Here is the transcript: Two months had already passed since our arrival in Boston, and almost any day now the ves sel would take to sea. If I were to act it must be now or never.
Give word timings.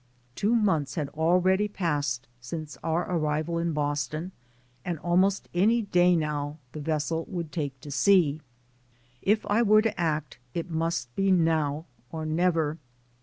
Two 0.33 0.55
months 0.55 0.95
had 0.95 1.09
already 1.09 1.67
passed 1.67 2.27
since 2.39 2.75
our 2.83 3.07
arrival 3.07 3.59
in 3.59 3.71
Boston, 3.71 4.31
and 4.83 4.97
almost 4.97 5.47
any 5.53 5.83
day 5.83 6.15
now 6.15 6.57
the 6.71 6.79
ves 6.81 7.03
sel 7.03 7.25
would 7.25 7.51
take 7.51 7.79
to 7.81 7.91
sea. 7.91 8.41
If 9.21 9.45
I 9.45 9.61
were 9.61 9.83
to 9.83 9.99
act 10.01 10.39
it 10.55 10.71
must 10.71 11.15
be 11.15 11.29
now 11.31 11.85
or 12.11 12.25
never. 12.25 12.79